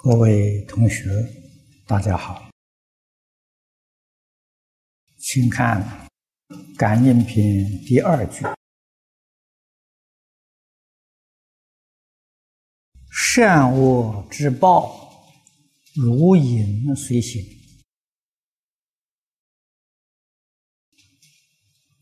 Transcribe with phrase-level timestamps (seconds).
[0.00, 1.10] 各位同学，
[1.84, 2.48] 大家好，
[5.16, 6.08] 请看
[6.76, 7.44] 《感应篇》
[7.84, 8.44] 第二句
[13.10, 15.34] ：“善恶之报，
[15.96, 17.44] 如影随形。”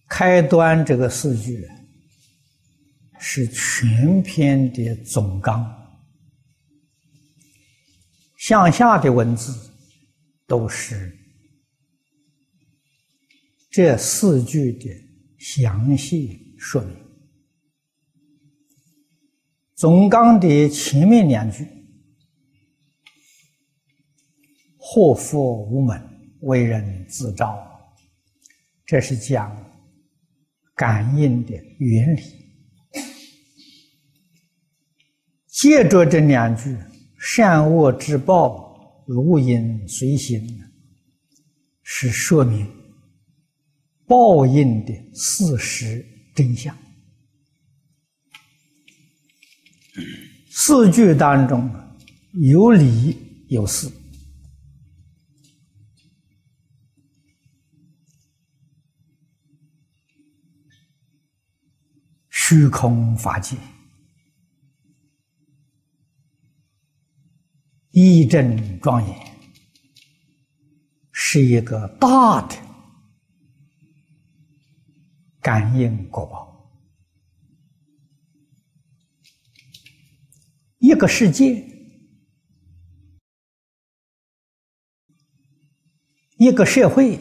[0.06, 1.66] 开端这个四句
[3.18, 5.85] 是全篇的总纲。
[8.48, 9.52] 向下的文字
[10.46, 11.18] 都是
[13.68, 14.88] 这四句的
[15.36, 16.96] 详细说明。
[19.74, 21.66] 总纲的前面两句
[24.78, 26.00] ：“祸福无门，
[26.42, 27.58] 为人自招。”
[28.86, 29.50] 这是讲
[30.72, 32.22] 感应的原理。
[35.48, 36.76] 接着这两句。
[37.28, 40.62] 善恶之报，如影随形，
[41.82, 42.64] 是说明
[44.06, 46.74] 报应的事实真相。
[50.50, 51.68] 四句当中
[52.34, 53.90] 有理有事，
[62.30, 63.56] 虚空法界。
[67.98, 69.18] 义正庄严，
[71.12, 72.54] 是一个大的
[75.40, 76.70] 感应果报。
[80.78, 81.66] 一个世界，
[86.36, 87.18] 一个社会，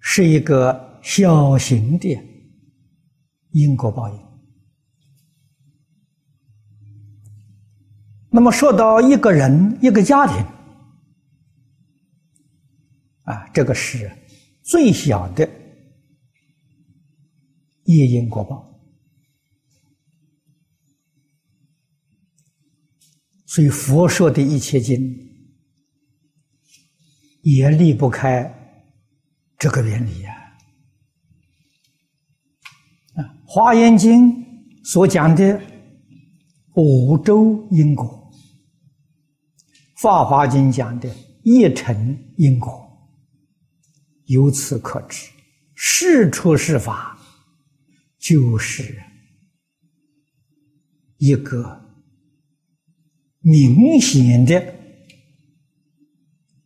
[0.00, 2.18] 是一个小型的
[3.52, 4.29] 因果报应。
[8.32, 10.36] 那么说到一个人、一个家庭，
[13.22, 14.08] 啊，这个是
[14.62, 15.48] 最小的
[17.84, 18.80] 业因果报，
[23.46, 25.00] 所以佛说的一切经
[27.42, 28.48] 也离不开
[29.58, 30.32] 这个原理呀。
[33.14, 34.30] 啊，《华严经》
[34.84, 35.60] 所讲的
[36.74, 38.16] 五洲因果。
[40.00, 42.90] 《法华经》讲的一成因果，
[44.24, 45.30] 由此可知，
[45.74, 47.18] 事出是法
[48.18, 48.98] 就是
[51.18, 51.78] 一个
[53.40, 54.74] 明显的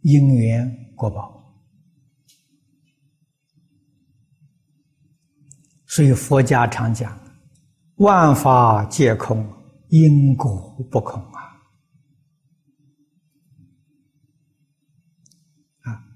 [0.02, 1.34] 因缘果报。
[5.86, 7.18] 所以佛家常讲
[7.98, 9.44] ：“万法皆空，
[9.88, 11.20] 因果不空。”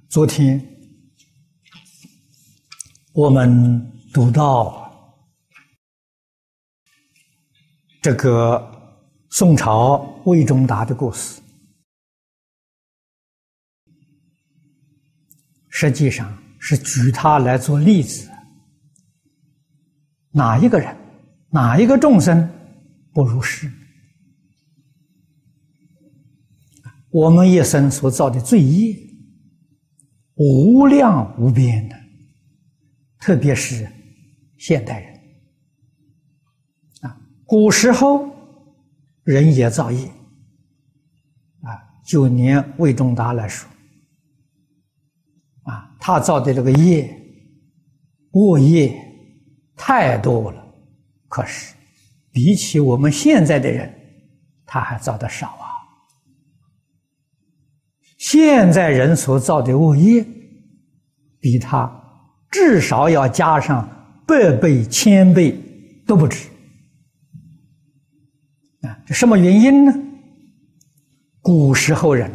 [0.09, 0.59] 昨天
[3.13, 4.91] 我们读到
[8.01, 8.97] 这个
[9.29, 11.43] 宋朝魏忠达的故事，
[15.69, 18.31] 实际上是举他来做例子。
[20.31, 20.97] 哪一个人，
[21.51, 22.49] 哪一个众生
[23.13, 23.71] 不如是？
[27.11, 29.07] 我们一生所造的罪业。
[30.39, 31.97] 无量无边的，
[33.19, 33.87] 特别是
[34.57, 35.21] 现代人。
[37.03, 38.29] 啊，古时候
[39.25, 40.07] 人也造业。
[41.63, 41.75] 啊，
[42.07, 43.69] 就连魏忠达来说
[45.65, 47.13] 啊，他造的这个业
[48.33, 48.97] 恶业
[49.77, 50.65] 太多了，
[51.29, 51.75] 可是
[52.31, 53.93] 比起我们现在的人，
[54.65, 55.68] 他还造的少啊。
[58.31, 60.23] 现在人所造的恶业，
[61.41, 61.91] 比他
[62.51, 63.89] 至少要加上
[64.27, 65.59] 百倍、千倍
[66.07, 66.47] 都不止。
[68.83, 69.95] 啊，这什么原因呢？
[71.41, 72.31] 古时候人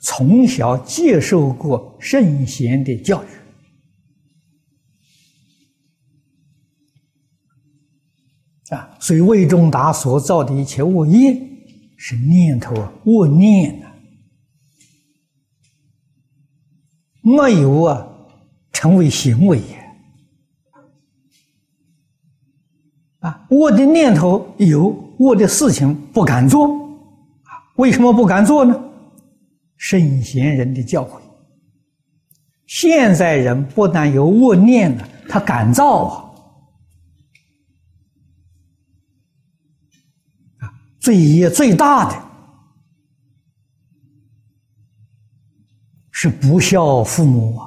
[0.00, 3.26] 从小接受过圣贤的教育，
[8.74, 11.38] 啊，所以魏忠达所造的一切恶业，
[11.98, 13.81] 是念头啊恶念
[17.22, 18.06] 没有啊，
[18.72, 19.82] 成为行为也
[23.20, 23.46] 啊！
[23.48, 26.68] 我的念头有，我的事情不敢做！
[27.76, 28.74] 为什么不敢做呢？
[29.76, 31.20] 圣贤人的教诲。
[32.66, 36.30] 现在人不但有恶念了，他敢造啊！
[40.58, 42.31] 啊，罪业最大的
[46.22, 47.66] 是不孝父母啊，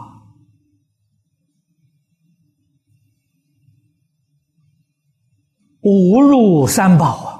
[5.82, 7.36] 侮辱三宝啊。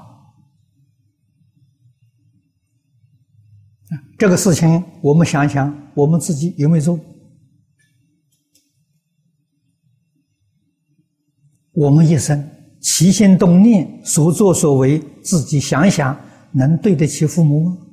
[4.18, 7.00] 这个事情，我们想想，我们自己有没有做？
[11.72, 12.46] 我们一生
[12.82, 16.14] 起心动念、所作所为，自己想想，
[16.52, 17.85] 能对得起父母吗？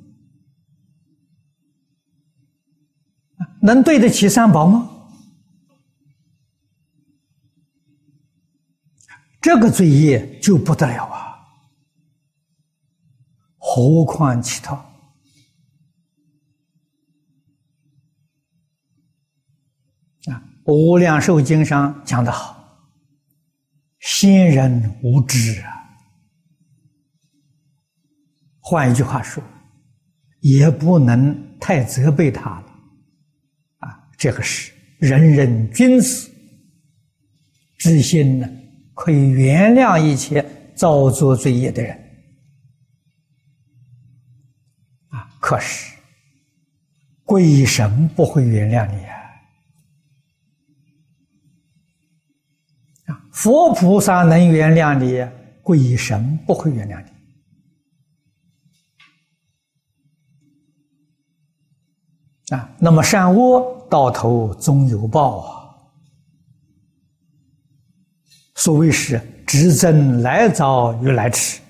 [3.64, 4.90] 能对得起三宝吗？
[9.40, 11.38] 这个罪业就不得了啊！
[13.56, 14.74] 何况其他？
[20.26, 20.28] 啊，
[20.64, 22.52] 《无量寿经》上讲的好。
[23.98, 25.70] 先人无知啊，
[28.60, 29.42] 换一句话说，
[30.40, 32.73] 也不能太责备他了，
[34.16, 36.30] 这个是人人君子
[37.76, 38.48] 之心呢，
[38.94, 40.44] 可以原谅一切
[40.74, 41.96] 造作罪业的人，
[45.08, 45.94] 啊，可是
[47.24, 49.14] 鬼神不会原谅你啊。
[53.30, 55.28] 佛菩萨能原谅你，
[55.60, 57.10] 鬼神不会原谅你。
[62.54, 65.70] 啊，那么善恶到头终有报啊。
[68.56, 71.60] 所谓是知真来早与来迟，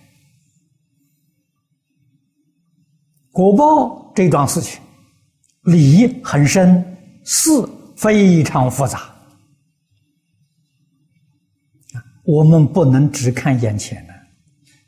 [3.30, 4.80] 果报这桩事情
[5.64, 6.82] 理很深，
[7.26, 7.50] 事
[7.94, 9.14] 非常复杂。
[12.22, 14.14] 我们不能只看眼前的，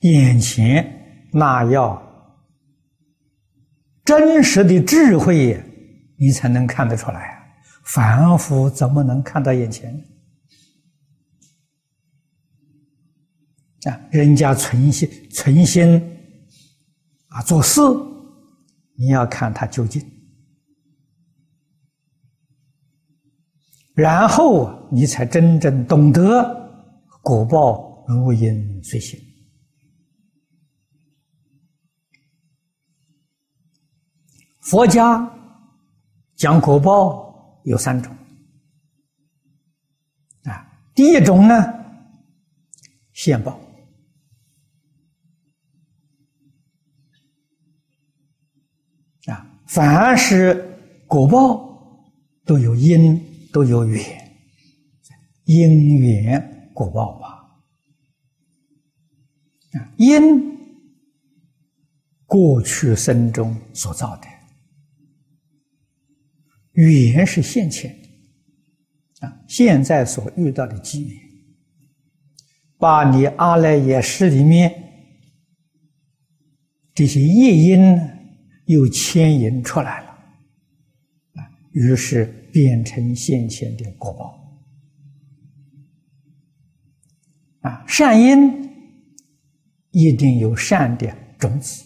[0.09, 2.03] 眼前那要
[4.06, 5.62] 真实的智慧，
[6.19, 7.47] 你才能看得出来啊！
[7.85, 9.95] 凡夫怎么能看到眼前？
[13.85, 16.01] 啊，人家存心存心
[17.29, 17.81] 啊做事，
[18.95, 20.05] 你要看他究竟，
[23.95, 26.65] 然后你才真正懂得。
[27.23, 29.19] 果报如影随形。
[34.61, 35.29] 佛家
[36.37, 38.15] 讲果报有三种。
[40.44, 41.55] 啊，第一种呢，
[43.12, 43.59] 现报。
[49.27, 52.05] 啊，凡是果报
[52.44, 53.21] 都有因，
[53.53, 54.00] 都有缘，
[55.44, 56.53] 因缘。
[56.75, 57.29] 果报吧，
[59.73, 60.55] 啊，因
[62.27, 64.29] 过去生中所造的，
[66.76, 67.90] 语言是现前
[69.20, 71.20] 的，啊，现在所遇到的机缘，
[72.78, 74.73] 把你阿赖耶识里面
[76.94, 78.08] 这些业因呢
[78.67, 80.11] 又牵引出来了，
[81.34, 81.40] 啊，
[81.73, 84.43] 于是变成现前的果报。
[87.61, 88.70] 啊，善因
[89.90, 91.84] 一定有善的种子，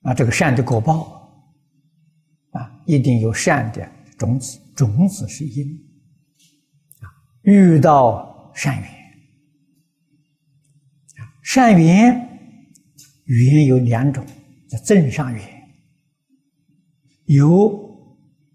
[0.00, 1.25] 啊，这个善的果报，
[2.86, 5.78] 一定有善的种子，种子是因，
[7.42, 8.88] 遇到善缘，
[11.42, 12.38] 善缘
[13.24, 14.24] 缘有两种，
[14.68, 15.42] 叫正善缘，
[17.26, 17.78] 有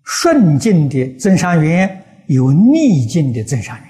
[0.03, 1.99] 顺境的正善缘。
[2.27, 3.89] 有逆境的正善缘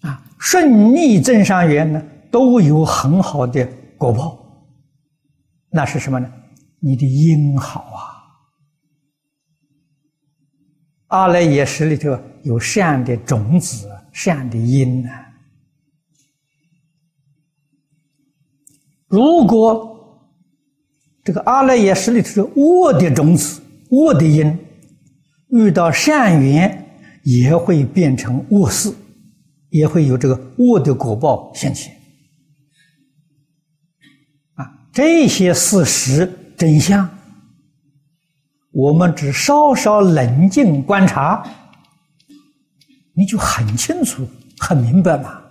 [0.00, 3.64] 啊，顺逆正善缘呢，都有很好的
[3.96, 4.66] 果报。
[5.70, 6.28] 那是什么呢？
[6.80, 8.00] 你的因好啊，
[11.08, 15.10] 阿赖耶识里头有善的种子、善的因呢。
[19.06, 19.88] 如果
[21.22, 23.60] 这个阿赖耶识里头是恶的种子，
[23.90, 24.58] 恶的因
[25.48, 26.86] 遇到善缘，
[27.24, 28.94] 也会变成恶事，
[29.68, 31.92] 也会有这个恶的果报现前。
[34.54, 37.08] 啊，这些事实真相，
[38.70, 41.42] 我们只稍稍冷静观察，
[43.14, 45.42] 你就很清楚、很明白嘛。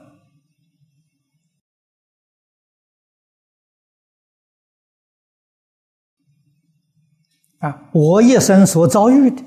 [7.58, 9.44] 啊，我一生所遭遇的，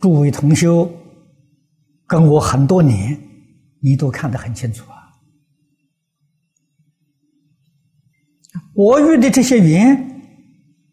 [0.00, 0.90] 诸位同修，
[2.06, 3.20] 跟我很多年，
[3.80, 4.90] 你都看得很清楚
[8.74, 10.22] 我遇的这些缘，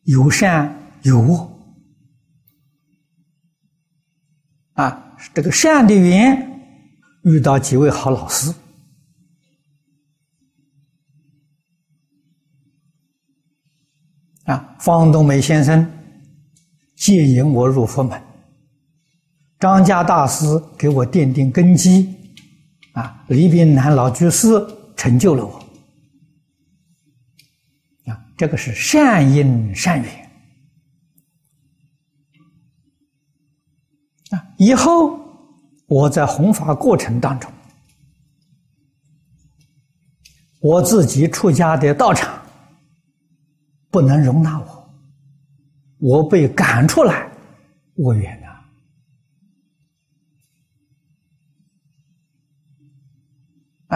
[0.03, 1.47] 有善有恶。
[4.73, 6.61] 啊，这个善的缘，
[7.23, 8.53] 遇到几位好老师。
[14.45, 15.85] 啊，方东美先生
[16.95, 18.19] 接引我入佛门，
[19.59, 20.45] 张家大师
[20.77, 22.15] 给我奠定根基，
[22.93, 24.47] 啊，李炳南老居士
[24.97, 25.63] 成就了我，
[28.41, 30.31] 这个是善因善缘。
[34.31, 35.19] 啊，以后
[35.85, 37.53] 我在弘法过程当中，
[40.59, 42.35] 我自己出家的道场。
[43.91, 44.89] 不能容纳我，
[45.99, 47.29] 我被赶出来，
[47.93, 48.47] 我冤呐！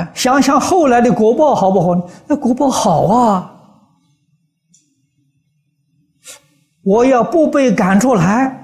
[0.01, 2.07] 啊，想想后来的果报好不好？
[2.27, 3.51] 那果报好啊！
[6.85, 8.55] 我要不被赶出来，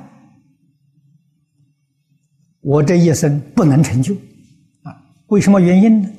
[2.62, 4.14] 我这一生不能成就
[4.84, 4.96] 啊！
[5.28, 6.10] 为什么原因呢？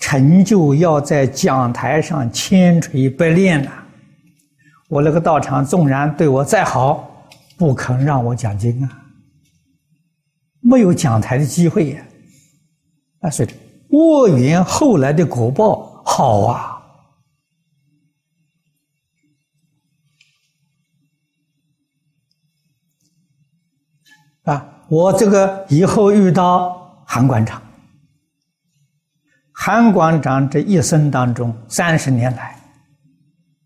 [0.00, 3.70] 成就要在讲台上千锤百炼呐！
[4.88, 9.06] 我那个道场纵然对我再好，不肯让我讲经啊，
[10.60, 12.02] 没有讲台的机会呀。
[13.20, 13.48] 啊，所以
[13.90, 16.75] 恶缘后来的果报好啊。
[24.46, 27.62] 啊，我这个以后遇到韩馆长，
[29.52, 32.58] 韩馆长这一生当中三十年来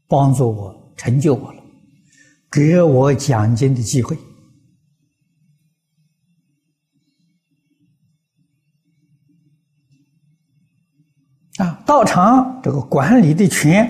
[0.06, 0.78] 帮助我。
[0.96, 1.62] 成就我了，
[2.50, 4.14] 给我奖金的机会
[11.56, 11.82] 啊！
[11.87, 13.87] 道场这个管理的权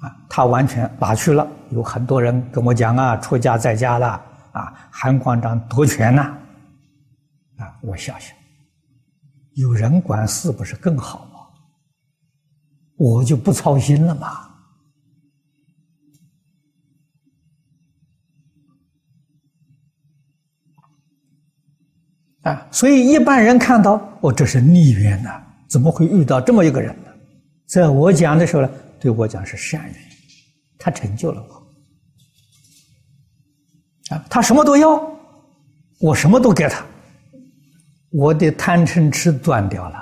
[0.00, 1.46] 啊，他完全拿去了。
[1.70, 4.20] 有很多人跟我讲啊，出家在家了
[4.56, 6.22] 啊，韩馆长夺权呐
[7.58, 7.78] 啊！
[7.82, 8.34] 我想想，
[9.52, 11.40] 有人管是不是更好吗？
[12.96, 14.48] 我就不操心了嘛。
[22.44, 27.10] 啊，所以一般人看到哦，这是逆缘呐，怎么会遇到这么一个人呢？
[27.66, 29.94] 在我讲的时候呢，对我讲是善缘，
[30.78, 31.55] 他成就了我。
[34.10, 35.18] 啊，他什么都要，
[36.00, 36.84] 我什么都给他，
[38.10, 39.98] 我的贪嗔痴断掉了。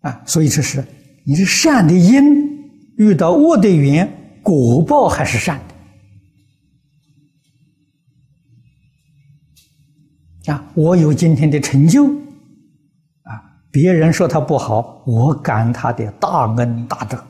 [0.00, 0.84] 啊，所以这是
[1.24, 2.22] 你是善的因
[2.96, 4.22] 遇到恶的缘。
[4.46, 5.60] 果报还是善
[10.46, 10.70] 的啊！
[10.76, 12.08] 我有今天的成就！
[13.76, 17.22] 别人说他不好，我感他的大恩大德，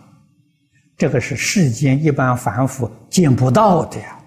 [0.97, 4.19] 这个是世间一般凡夫见不到的呀！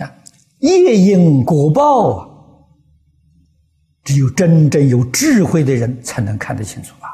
[0.00, 0.14] 啊，
[0.58, 2.28] 业因果报啊，
[4.04, 7.08] 只有真正有智慧的人才能看得清楚啊！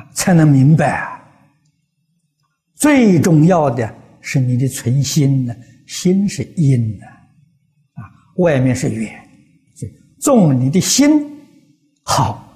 [0.00, 1.00] 啊，才能明白。
[1.00, 1.18] 啊
[2.76, 5.52] 最重要的是你的存心呢，
[5.88, 7.04] 心是因呢，
[7.94, 8.06] 啊，
[8.36, 9.20] 外面是缘。
[10.22, 11.36] 纵你的心
[12.04, 12.46] 好，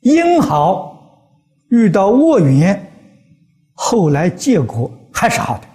[0.00, 1.28] 因好，
[1.68, 2.90] 遇到恶缘，
[3.74, 5.68] 后来结果还是好的。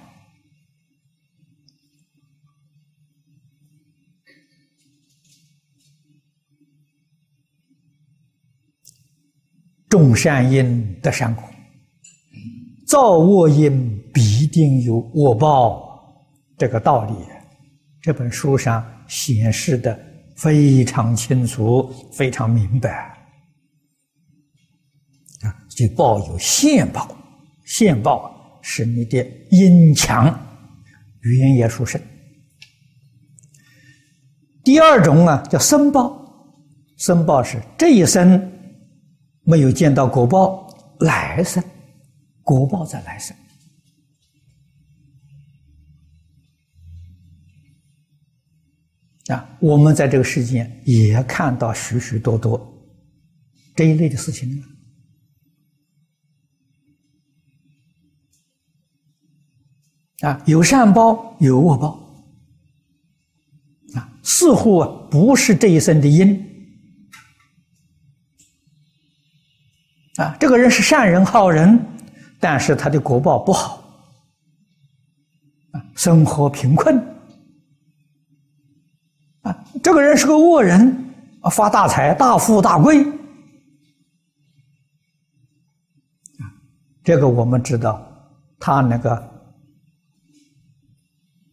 [9.88, 11.44] 种善因得善果，
[12.88, 15.88] 造恶因必定有恶报。
[16.58, 17.14] 这个道理，
[18.02, 20.00] 这本书上显示的
[20.38, 22.90] 非常清楚，非常明白。
[25.42, 27.10] 啊，就报有现报，
[27.66, 29.18] 现报是你的
[29.52, 30.26] 因强，
[31.22, 32.00] 缘也殊胜。
[34.64, 36.16] 第二种啊，叫生报，
[36.98, 38.56] 生报是这一生。
[39.44, 40.68] 没有见到果报，
[41.00, 41.64] 来生
[42.44, 43.36] 果报在来生
[49.30, 49.58] 啊！
[49.60, 52.60] 我们在这个世间也看到许许多多
[53.76, 54.64] 这一类的事情
[60.22, 61.98] 啊，有善报，有恶报
[63.94, 66.46] 啊，似乎啊不是这一生的因。
[70.16, 71.80] 啊，这个人是善人好人，
[72.42, 73.78] 但是他的果报不好，
[75.72, 77.02] 啊，生活贫困，
[79.82, 81.14] 这个人是个恶人，
[81.52, 83.06] 发大财，大富大贵，
[87.04, 88.02] 这个我们知道，
[88.60, 89.52] 他那个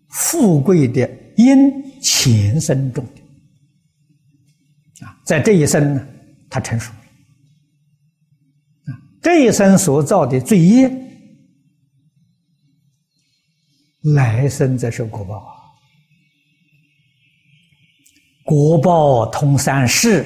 [0.08, 6.06] 富贵的因前生种的，啊，在这一生呢，
[6.50, 6.98] 他成熟了。
[9.22, 10.88] 这一生所造的罪业，
[14.14, 15.55] 来生则受果报啊！
[18.46, 20.24] 国报通三世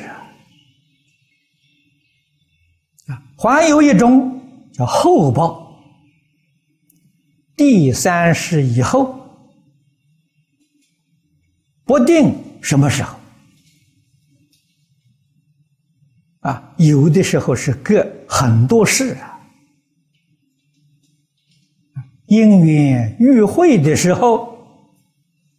[3.07, 4.39] 啊，还有一种
[4.75, 5.75] 叫后报，
[7.57, 9.19] 第三世以后，
[11.85, 13.19] 不定什么时候。
[16.41, 19.41] 啊，有的时候是隔很多世啊，
[22.27, 24.59] 因缘遇会的时候，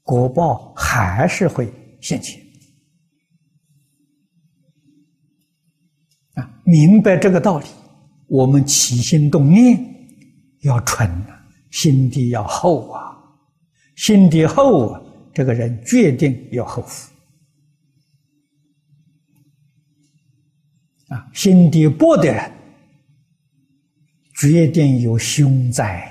[0.04, 1.68] 国报还是会
[2.00, 2.40] 现前。
[6.72, 7.66] 明白这个道理，
[8.28, 9.78] 我们起心动念
[10.62, 13.12] 要纯啊，心地要厚啊，
[13.98, 15.02] 心地厚啊，
[15.34, 17.12] 这个人决定要厚福。
[21.10, 22.50] 啊，心地薄的人，
[24.40, 26.08] 决定有凶灾。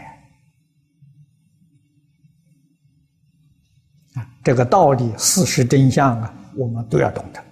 [4.12, 7.42] 啊，这个道理、事实真相啊，我们都要懂得。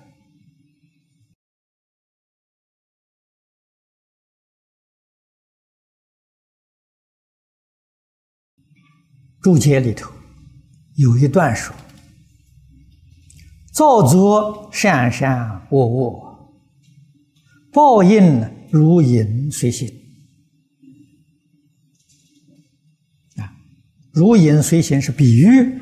[9.40, 10.10] 注解里头
[10.96, 11.74] 有一段说
[13.72, 16.26] ：“造作善善恶恶。”
[17.70, 19.88] 报应如影随形
[23.36, 23.52] 啊，
[24.10, 25.80] 如影随形是比喻，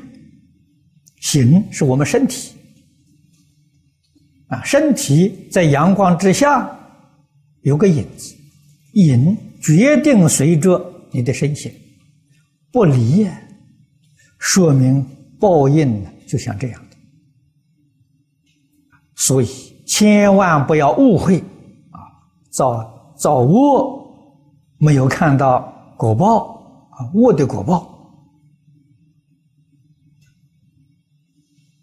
[1.21, 2.51] 形是我们身体
[4.47, 6.69] 啊，身体在阳光之下
[7.61, 8.35] 有个影子，
[8.93, 11.71] 影决定随着你的身形
[12.71, 13.27] 不离，
[14.37, 15.05] 说明
[15.39, 16.97] 报应呢就像这样的，
[19.15, 19.47] 所以
[19.85, 21.39] 千万不要误会
[21.91, 21.99] 啊。
[22.51, 24.07] 造造恶，
[24.77, 27.95] 没有看到果报啊，恶的果报，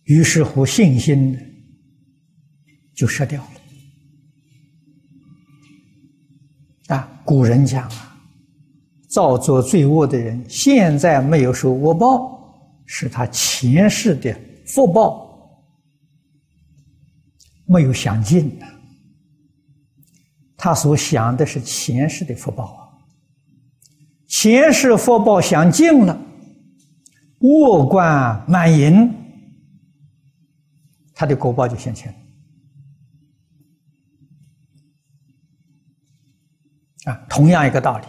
[0.05, 1.38] 于是乎信心
[2.95, 3.43] 就失掉
[6.88, 6.97] 了。
[6.97, 8.19] 啊，古人讲啊，
[9.09, 12.43] 造作罪恶的人，现在没有受恶报，
[12.87, 14.35] 是他前世的
[14.66, 15.64] 福报
[17.66, 18.66] 没有享尽的。
[20.57, 22.88] 他所想的是前世的福报啊，
[24.27, 26.18] 前世福报享尽了，
[27.40, 29.12] 恶贯满盈，
[31.12, 32.14] 他的果报就现前
[37.05, 37.14] 啊。
[37.29, 38.07] 同样一个道理，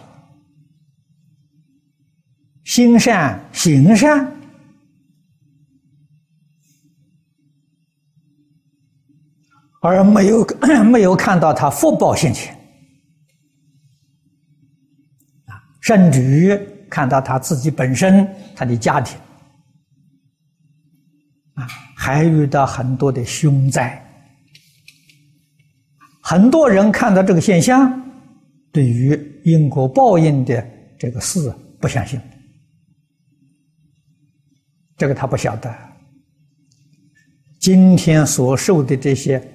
[2.63, 4.33] 心善行善，
[9.87, 10.45] 而没有
[10.83, 12.55] 没有看到他福报现前
[15.45, 16.57] 啊，甚至于
[16.89, 19.17] 看到他自己本身他的家庭
[21.53, 24.01] 啊，还遇到很多的凶灾。
[26.21, 28.01] 很多人看到这个现象，
[28.71, 30.67] 对于因果报应的
[30.97, 32.19] 这个事不相信，
[34.97, 35.71] 这个他不晓得。
[37.59, 39.51] 今天所受的这些。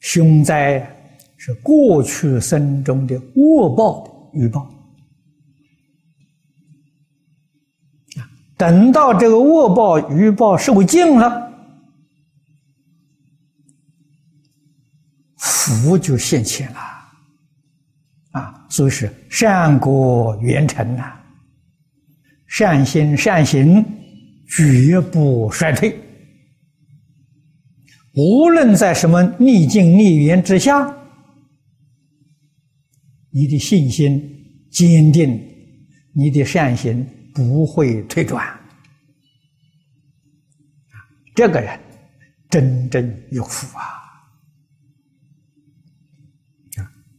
[0.00, 0.80] 凶灾
[1.36, 4.68] 是过去生中的恶报的预报！
[8.56, 11.50] 等到这个恶报预报受尽了，
[15.36, 16.78] 福就现前了
[18.32, 18.66] 啊！
[18.70, 21.12] 所以是善果圆成呐，
[22.46, 23.84] 善心善行
[24.48, 25.99] 绝不衰退。
[28.22, 30.94] 无论在什么逆境逆缘之下，
[33.30, 34.20] 你的信心
[34.70, 35.40] 坚定，
[36.12, 38.46] 你的善行不会退转。
[41.34, 41.80] 这个人
[42.50, 43.84] 真正有福啊！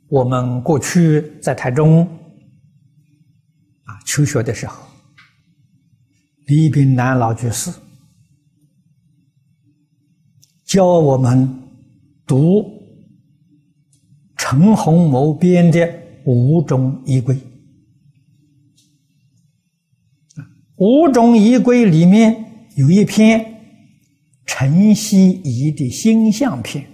[0.07, 2.05] 我们过去在台中
[3.85, 4.85] 啊求学的时候，
[6.45, 7.71] 李炳南老居士。
[10.71, 11.53] 教我们
[12.25, 12.61] 读
[14.37, 15.79] 《陈洪谋编的
[16.23, 17.35] 《五种仪规》。
[20.77, 23.45] 五种仪规里面有一篇
[24.45, 26.87] 陈希夷的星象篇，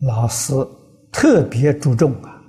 [0.00, 0.52] 老师
[1.12, 2.42] 特别注重啊。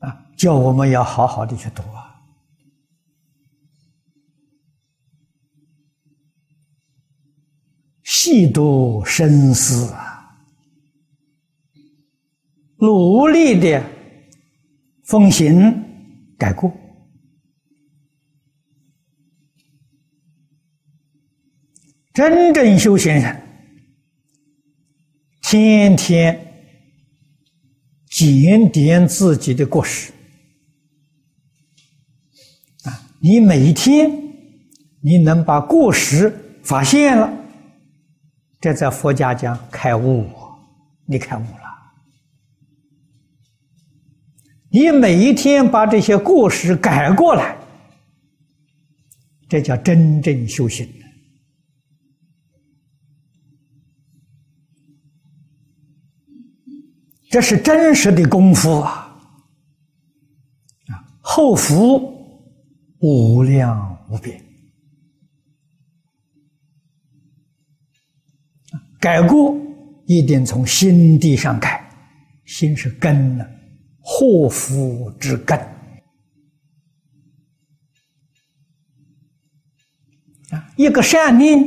[0.00, 2.03] 啊，叫我们要好好的去读啊，
[8.34, 10.34] 细读深思啊。
[12.78, 13.80] 努力的
[15.04, 15.72] 奉行
[16.36, 16.68] 改过，
[22.12, 23.40] 真正修行人
[25.40, 26.36] 天天
[28.08, 30.12] 检点自己的过失
[32.82, 33.00] 啊！
[33.20, 34.10] 你每一天
[35.00, 37.32] 你能把过失发现了，
[38.64, 40.26] 这在佛家讲开悟，
[41.04, 41.68] 你开悟了。
[44.70, 47.58] 你每一天把这些过失改过来，
[49.50, 50.88] 这叫真正修行。
[57.28, 59.14] 这是真实的功夫啊！
[60.86, 62.16] 啊，后福
[63.00, 64.42] 无量无边，
[69.04, 69.54] 改过
[70.06, 71.86] 一定从心地上改，
[72.46, 73.44] 心是根呢。
[74.00, 75.58] 祸福之根
[80.50, 81.62] 啊，一个善念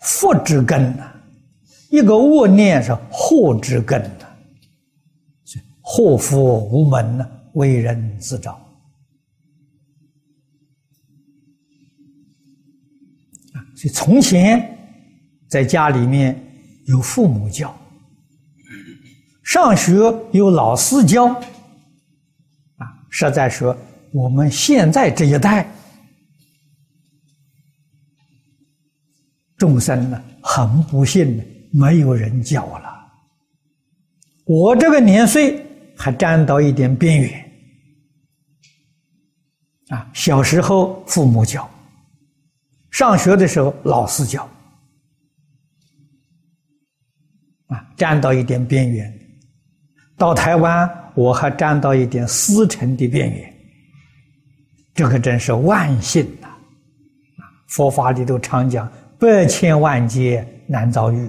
[0.00, 1.14] 福之根呐，
[1.90, 4.26] 一个恶念是祸之根呐，
[5.82, 8.52] 祸福无门呢，为人自找
[13.52, 13.60] 啊。
[13.76, 14.73] 所以从前
[15.54, 16.36] 在家里面
[16.86, 17.72] 有父母教。
[19.44, 19.92] 上学
[20.32, 23.76] 有老师教，啊，实在说，
[24.12, 25.72] 我们现在这一代
[29.56, 32.88] 众生呢，很不幸的没有人教了。
[34.46, 35.64] 我这个年岁
[35.96, 37.52] 还沾到一点边缘，
[39.90, 41.70] 啊，小时候父母教，
[42.90, 44.48] 上学的时候老师教，
[47.66, 49.12] 啊，沾到一点边缘。
[50.16, 53.52] 到台湾，我还沾到一点思成的边缘，
[54.94, 56.48] 这可真是万幸呐！
[57.66, 61.26] 佛法里头常讲“百千万劫难遭遇”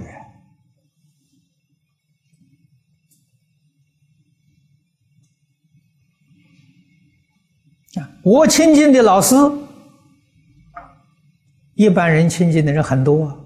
[7.98, 8.08] 啊！
[8.22, 9.34] 我亲近的老师，
[11.74, 13.45] 一般人亲近的人很多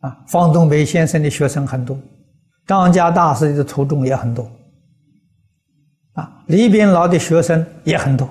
[0.00, 1.98] 啊，方东北先生的学生很多。
[2.66, 4.50] 张家大师的徒众也很多，
[6.12, 8.28] 啊，李炳老的学生也很多。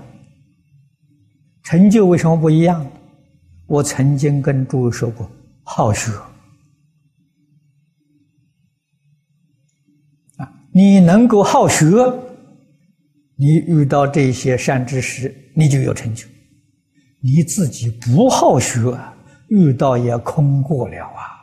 [1.63, 2.85] 成就为什么不一样？
[3.65, 5.29] 我曾经跟诸位说过，
[5.63, 6.09] 好学
[10.37, 11.85] 啊，你能够好学，
[13.35, 16.27] 你遇到这些善知识，你就有成就；
[17.19, 18.97] 你自己不好学，
[19.49, 21.36] 遇到也空过了啊。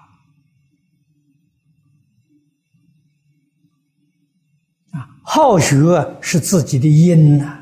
[5.27, 5.75] 好学
[6.21, 7.59] 是自己的因呐，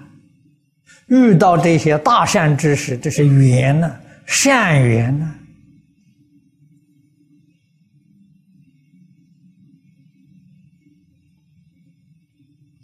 [1.07, 5.35] 遇到这些大善知识，这是缘呐，善缘呐。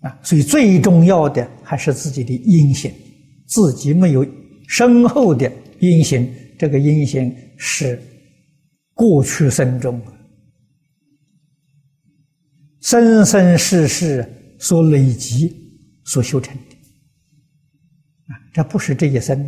[0.03, 2.95] 啊，所以最重要的还是自己的因行，
[3.49, 4.25] 自己没有
[4.69, 8.01] 深厚的因行，这个因行是
[8.95, 10.01] 过去生中
[12.81, 14.25] 生生世世。
[14.59, 15.55] 所累积、
[16.05, 16.77] 所修成的
[18.27, 19.38] 啊，这不是这一生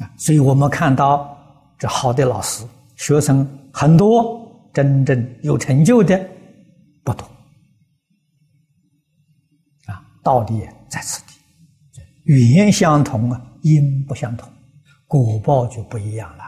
[0.00, 0.10] 啊。
[0.18, 1.36] 所以我们看到
[1.78, 6.18] 这好的老师、学生很多，真正有成就的
[7.04, 7.24] 不多
[9.86, 10.04] 啊。
[10.22, 11.34] 道理在此地，
[12.24, 14.52] 语言相同啊，因不相同，
[15.06, 16.44] 果报就不一样了。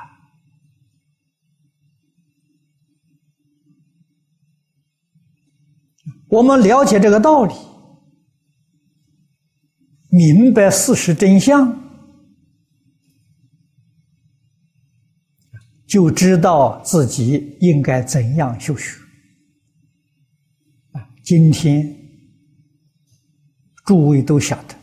[6.28, 7.54] 我们了解这个道理，
[10.10, 11.74] 明白事实真相，
[15.86, 18.98] 就知道自己应该怎样修学。
[21.24, 21.96] 今天
[23.84, 24.74] 诸位都晓得，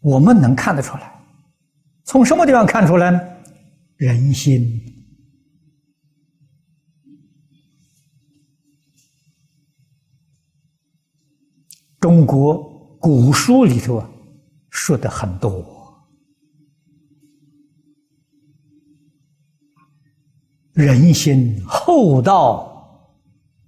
[0.00, 1.12] 我们能看得出来。
[2.04, 3.20] 从什么地方看出来呢？
[3.96, 4.80] 人心。
[12.00, 12.56] 中国
[13.00, 14.08] 古书里头啊，
[14.70, 15.62] 说的很多，
[20.74, 22.77] 人心厚道，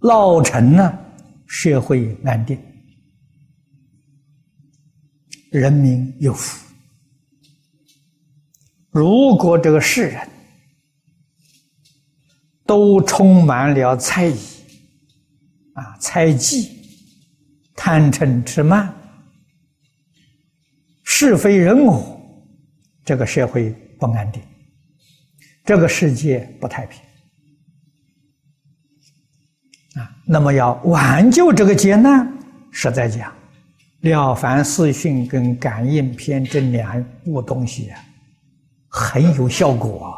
[0.00, 0.98] 老成呢，
[1.46, 2.58] 社会安定，
[5.50, 6.66] 人民有福。
[8.90, 10.28] 如果这个世人
[12.66, 14.38] 都充满了猜疑，
[15.74, 16.78] 啊，猜忌。
[17.82, 18.94] 贪嗔痴慢，
[21.02, 22.20] 是非人我，
[23.06, 24.42] 这个社会不安定，
[25.64, 27.00] 这个世界不太平
[30.24, 32.26] 那么要挽救这个劫难，
[32.70, 33.30] 实在讲，
[34.00, 37.98] 《了凡四训》跟《感应篇》这两部东西啊，
[38.88, 40.10] 很有效果啊。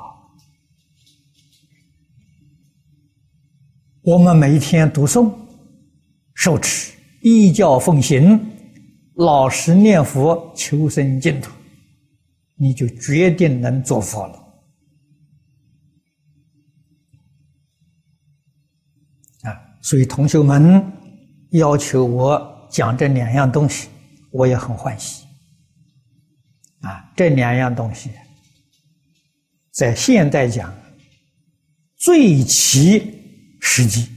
[4.02, 5.30] 我们每天读诵、
[6.34, 6.92] 受持。
[7.24, 8.40] 依教奉行，
[9.14, 11.52] 老实念佛，求生净土，
[12.56, 14.41] 你就决定能做佛了。
[19.82, 20.80] 所以同学们
[21.50, 23.88] 要求我讲这两样东西，
[24.30, 25.26] 我也很欢喜。
[26.80, 28.10] 啊，这两样东西
[29.72, 30.74] 在现代讲
[31.96, 34.08] 最齐实际。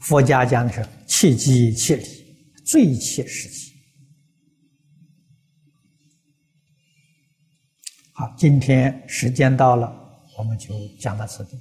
[0.00, 2.04] 佛家讲的是切机切理，
[2.64, 3.72] 最切实际。
[8.12, 9.92] 好，今天时间到了，
[10.36, 11.56] 我们就讲到此地。